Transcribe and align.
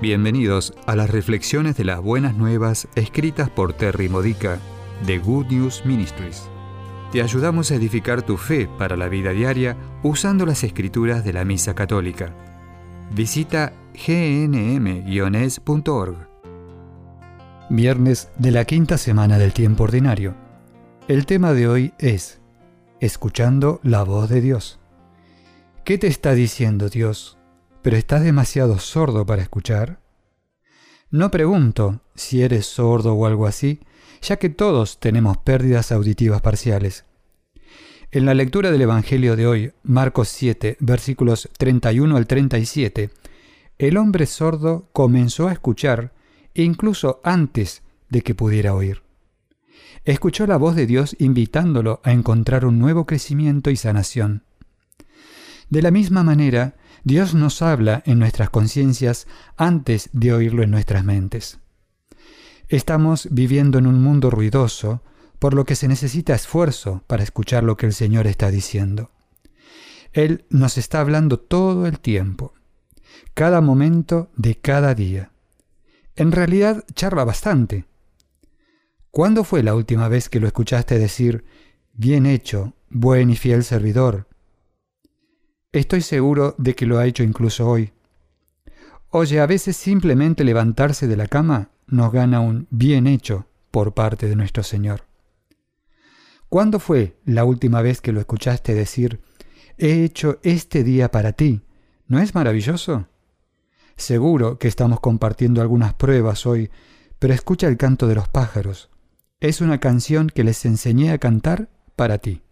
Bienvenidos 0.00 0.72
a 0.86 0.96
las 0.96 1.10
reflexiones 1.10 1.76
de 1.76 1.84
las 1.84 2.00
buenas 2.00 2.34
nuevas 2.34 2.88
escritas 2.94 3.50
por 3.50 3.74
Terry 3.74 4.08
Modica 4.08 4.58
de 5.04 5.18
Good 5.18 5.48
News 5.48 5.84
Ministries. 5.84 6.48
Te 7.12 7.20
ayudamos 7.20 7.70
a 7.70 7.74
edificar 7.74 8.22
tu 8.22 8.38
fe 8.38 8.66
para 8.78 8.96
la 8.96 9.08
vida 9.08 9.32
diaria 9.32 9.76
usando 10.02 10.46
las 10.46 10.64
escrituras 10.64 11.22
de 11.22 11.34
la 11.34 11.44
Misa 11.44 11.74
Católica. 11.74 12.34
Visita 13.14 13.74
gnm-es.org. 13.92 15.36
Viernes 17.68 18.30
de 18.38 18.52
la 18.52 18.64
quinta 18.64 18.96
semana 18.96 19.36
del 19.36 19.52
tiempo 19.52 19.84
ordinario. 19.84 20.34
El 21.08 21.26
tema 21.26 21.52
de 21.52 21.68
hoy 21.68 21.92
es 21.98 22.40
Escuchando 23.00 23.80
la 23.82 24.02
voz 24.04 24.30
de 24.30 24.40
Dios. 24.40 24.80
¿Qué 25.84 25.98
te 25.98 26.06
está 26.06 26.32
diciendo 26.32 26.88
Dios? 26.88 27.36
Pero 27.82 27.96
estás 27.96 28.22
demasiado 28.22 28.78
sordo 28.78 29.26
para 29.26 29.42
escuchar? 29.42 30.00
No 31.10 31.30
pregunto 31.30 32.02
si 32.14 32.42
eres 32.42 32.66
sordo 32.66 33.14
o 33.14 33.26
algo 33.26 33.46
así, 33.46 33.80
ya 34.22 34.36
que 34.36 34.48
todos 34.48 35.00
tenemos 35.00 35.38
pérdidas 35.38 35.92
auditivas 35.92 36.40
parciales. 36.40 37.04
En 38.12 38.26
la 38.26 38.34
lectura 38.34 38.70
del 38.70 38.82
Evangelio 38.82 39.36
de 39.36 39.46
hoy, 39.46 39.72
Marcos 39.82 40.28
7, 40.28 40.76
versículos 40.80 41.48
31 41.58 42.16
al 42.16 42.26
37, 42.26 43.10
el 43.78 43.96
hombre 43.96 44.26
sordo 44.26 44.88
comenzó 44.92 45.48
a 45.48 45.52
escuchar 45.52 46.12
incluso 46.54 47.20
antes 47.22 47.82
de 48.08 48.22
que 48.22 48.34
pudiera 48.34 48.74
oír. 48.74 49.02
Escuchó 50.04 50.46
la 50.46 50.56
voz 50.56 50.74
de 50.76 50.86
Dios 50.86 51.14
invitándolo 51.18 52.00
a 52.02 52.12
encontrar 52.12 52.64
un 52.64 52.78
nuevo 52.78 53.06
crecimiento 53.06 53.70
y 53.70 53.76
sanación. 53.76 54.44
De 55.68 55.82
la 55.82 55.90
misma 55.90 56.24
manera, 56.24 56.74
Dios 57.04 57.34
nos 57.34 57.62
habla 57.62 58.02
en 58.04 58.18
nuestras 58.18 58.50
conciencias 58.50 59.26
antes 59.56 60.10
de 60.12 60.32
oírlo 60.32 60.62
en 60.62 60.70
nuestras 60.70 61.04
mentes. 61.04 61.58
Estamos 62.68 63.28
viviendo 63.30 63.78
en 63.78 63.86
un 63.86 64.02
mundo 64.02 64.30
ruidoso, 64.30 65.02
por 65.38 65.54
lo 65.54 65.64
que 65.64 65.74
se 65.74 65.88
necesita 65.88 66.34
esfuerzo 66.34 67.02
para 67.06 67.22
escuchar 67.22 67.64
lo 67.64 67.76
que 67.76 67.86
el 67.86 67.94
Señor 67.94 68.26
está 68.26 68.50
diciendo. 68.50 69.10
Él 70.12 70.44
nos 70.50 70.76
está 70.76 71.00
hablando 71.00 71.40
todo 71.40 71.86
el 71.86 71.98
tiempo, 71.98 72.54
cada 73.34 73.60
momento 73.60 74.30
de 74.36 74.56
cada 74.56 74.94
día. 74.94 75.32
En 76.14 76.32
realidad 76.32 76.84
charla 76.94 77.24
bastante. 77.24 77.86
¿Cuándo 79.10 79.42
fue 79.42 79.62
la 79.62 79.74
última 79.74 80.08
vez 80.08 80.28
que 80.28 80.38
lo 80.38 80.46
escuchaste 80.46 80.98
decir, 80.98 81.44
bien 81.94 82.26
hecho, 82.26 82.74
buen 82.90 83.30
y 83.30 83.36
fiel 83.36 83.64
servidor? 83.64 84.29
Estoy 85.72 86.00
seguro 86.00 86.56
de 86.58 86.74
que 86.74 86.84
lo 86.84 86.98
ha 86.98 87.06
hecho 87.06 87.22
incluso 87.22 87.68
hoy. 87.68 87.92
Oye, 89.10 89.40
a 89.40 89.46
veces 89.46 89.76
simplemente 89.76 90.42
levantarse 90.42 91.06
de 91.06 91.16
la 91.16 91.28
cama 91.28 91.70
nos 91.86 92.10
gana 92.10 92.40
un 92.40 92.66
bien 92.70 93.06
hecho 93.06 93.46
por 93.70 93.94
parte 93.94 94.28
de 94.28 94.34
nuestro 94.34 94.64
Señor. 94.64 95.04
¿Cuándo 96.48 96.80
fue 96.80 97.16
la 97.24 97.44
última 97.44 97.82
vez 97.82 98.00
que 98.00 98.10
lo 98.10 98.18
escuchaste 98.18 98.74
decir, 98.74 99.20
he 99.78 100.02
hecho 100.02 100.40
este 100.42 100.82
día 100.82 101.12
para 101.12 101.34
ti? 101.34 101.62
¿No 102.08 102.18
es 102.18 102.34
maravilloso? 102.34 103.06
Seguro 103.96 104.58
que 104.58 104.66
estamos 104.66 104.98
compartiendo 104.98 105.60
algunas 105.60 105.94
pruebas 105.94 106.46
hoy, 106.46 106.70
pero 107.20 107.32
escucha 107.32 107.68
el 107.68 107.76
canto 107.76 108.08
de 108.08 108.16
los 108.16 108.28
pájaros. 108.28 108.90
Es 109.38 109.60
una 109.60 109.78
canción 109.78 110.30
que 110.34 110.42
les 110.42 110.64
enseñé 110.64 111.12
a 111.12 111.18
cantar 111.18 111.68
para 111.94 112.18
ti. 112.18 112.42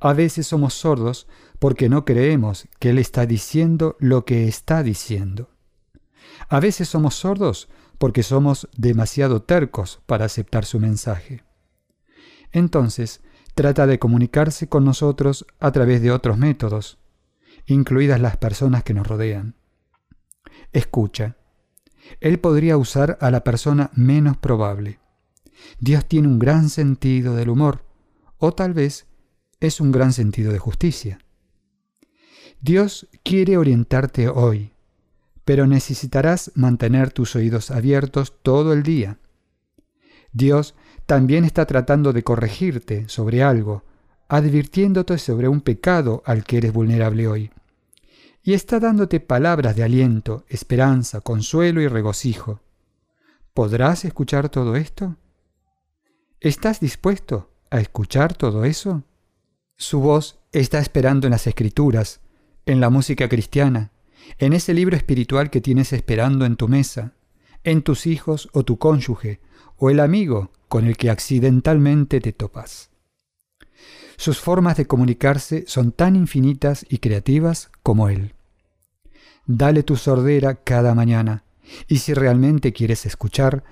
A 0.00 0.12
veces 0.12 0.46
somos 0.46 0.74
sordos 0.74 1.26
porque 1.58 1.88
no 1.88 2.04
creemos 2.04 2.68
que 2.78 2.90
Él 2.90 2.98
está 2.98 3.26
diciendo 3.26 3.96
lo 3.98 4.24
que 4.24 4.48
está 4.48 4.82
diciendo. 4.82 5.50
A 6.48 6.60
veces 6.60 6.88
somos 6.88 7.14
sordos 7.14 7.68
porque 7.98 8.22
somos 8.22 8.68
demasiado 8.76 9.42
tercos 9.42 10.00
para 10.06 10.24
aceptar 10.24 10.64
su 10.64 10.80
mensaje. 10.80 11.44
Entonces, 12.52 13.22
trata 13.54 13.86
de 13.86 13.98
comunicarse 13.98 14.68
con 14.68 14.84
nosotros 14.84 15.46
a 15.60 15.72
través 15.72 16.02
de 16.02 16.10
otros 16.10 16.38
métodos, 16.38 16.98
incluidas 17.66 18.20
las 18.20 18.36
personas 18.36 18.82
que 18.82 18.94
nos 18.94 19.06
rodean. 19.06 19.56
Escucha. 20.72 21.36
Él 22.20 22.38
podría 22.38 22.76
usar 22.76 23.16
a 23.20 23.30
la 23.30 23.42
persona 23.44 23.90
menos 23.94 24.36
probable. 24.36 24.98
Dios 25.78 26.04
tiene 26.06 26.28
un 26.28 26.38
gran 26.38 26.68
sentido 26.68 27.34
del 27.34 27.48
humor, 27.48 27.84
o 28.38 28.52
tal 28.52 28.74
vez 28.74 29.06
es 29.66 29.80
un 29.80 29.92
gran 29.92 30.12
sentido 30.12 30.52
de 30.52 30.58
justicia. 30.58 31.18
Dios 32.60 33.08
quiere 33.22 33.56
orientarte 33.56 34.28
hoy, 34.28 34.72
pero 35.44 35.66
necesitarás 35.66 36.50
mantener 36.54 37.12
tus 37.12 37.36
oídos 37.36 37.70
abiertos 37.70 38.34
todo 38.42 38.72
el 38.72 38.82
día. 38.82 39.18
Dios 40.32 40.74
también 41.06 41.44
está 41.44 41.66
tratando 41.66 42.12
de 42.12 42.22
corregirte 42.22 43.08
sobre 43.08 43.42
algo, 43.42 43.84
advirtiéndote 44.28 45.18
sobre 45.18 45.48
un 45.48 45.60
pecado 45.60 46.22
al 46.24 46.44
que 46.44 46.56
eres 46.58 46.72
vulnerable 46.72 47.28
hoy. 47.28 47.50
Y 48.42 48.54
está 48.54 48.80
dándote 48.80 49.20
palabras 49.20 49.76
de 49.76 49.82
aliento, 49.82 50.44
esperanza, 50.48 51.20
consuelo 51.20 51.80
y 51.80 51.88
regocijo. 51.88 52.60
¿Podrás 53.52 54.04
escuchar 54.04 54.48
todo 54.48 54.76
esto? 54.76 55.16
¿Estás 56.40 56.80
dispuesto 56.80 57.50
a 57.70 57.80
escuchar 57.80 58.34
todo 58.34 58.64
eso? 58.64 59.04
Su 59.76 60.00
voz 60.00 60.38
está 60.52 60.78
esperando 60.78 61.26
en 61.26 61.32
las 61.32 61.46
escrituras, 61.46 62.20
en 62.64 62.80
la 62.80 62.90
música 62.90 63.28
cristiana, 63.28 63.90
en 64.38 64.52
ese 64.52 64.72
libro 64.72 64.96
espiritual 64.96 65.50
que 65.50 65.60
tienes 65.60 65.92
esperando 65.92 66.46
en 66.46 66.56
tu 66.56 66.68
mesa, 66.68 67.12
en 67.64 67.82
tus 67.82 68.06
hijos 68.06 68.48
o 68.52 68.64
tu 68.64 68.78
cónyuge, 68.78 69.40
o 69.76 69.90
el 69.90 70.00
amigo 70.00 70.52
con 70.68 70.86
el 70.86 70.96
que 70.96 71.10
accidentalmente 71.10 72.20
te 72.20 72.32
topas. 72.32 72.90
Sus 74.16 74.38
formas 74.38 74.76
de 74.76 74.86
comunicarse 74.86 75.64
son 75.66 75.90
tan 75.90 76.14
infinitas 76.14 76.86
y 76.88 76.98
creativas 76.98 77.70
como 77.82 78.08
él. 78.08 78.34
Dale 79.46 79.82
tu 79.82 79.96
sordera 79.96 80.54
cada 80.54 80.94
mañana, 80.94 81.44
y 81.88 81.98
si 81.98 82.14
realmente 82.14 82.72
quieres 82.72 83.06
escuchar, 83.06 83.64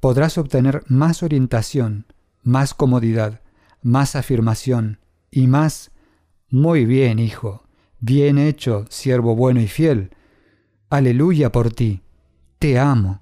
podrás 0.00 0.38
obtener 0.38 0.84
más 0.86 1.22
orientación, 1.22 2.06
más 2.42 2.74
comodidad, 2.74 3.40
más 3.82 4.14
afirmación, 4.14 5.00
y 5.30 5.46
más, 5.46 5.90
muy 6.50 6.86
bien, 6.86 7.18
hijo, 7.18 7.64
bien 8.00 8.38
hecho, 8.38 8.84
siervo 8.88 9.36
bueno 9.36 9.60
y 9.60 9.68
fiel. 9.68 10.10
Aleluya 10.90 11.52
por 11.52 11.70
ti, 11.70 12.02
te 12.58 12.78
amo. 12.78 13.20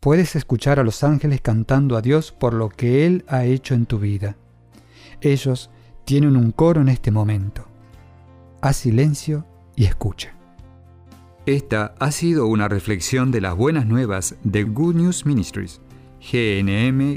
Puedes 0.00 0.36
escuchar 0.36 0.78
a 0.78 0.84
los 0.84 1.02
ángeles 1.04 1.40
cantando 1.40 1.96
a 1.96 2.02
Dios 2.02 2.32
por 2.32 2.54
lo 2.54 2.68
que 2.68 3.06
Él 3.06 3.24
ha 3.28 3.44
hecho 3.44 3.74
en 3.74 3.86
tu 3.86 3.98
vida. 3.98 4.36
Ellos 5.20 5.70
tienen 6.04 6.36
un 6.36 6.52
coro 6.52 6.80
en 6.80 6.88
este 6.88 7.10
momento. 7.10 7.66
Haz 8.60 8.76
silencio 8.76 9.46
y 9.74 9.84
escucha. 9.84 10.36
Esta 11.46 11.94
ha 12.00 12.10
sido 12.10 12.46
una 12.46 12.68
reflexión 12.68 13.30
de 13.30 13.40
las 13.40 13.56
buenas 13.56 13.86
nuevas 13.86 14.36
de 14.42 14.64
Good 14.64 14.96
News 14.96 15.24
Ministries, 15.26 15.80
gnm-es.org. 16.20 17.16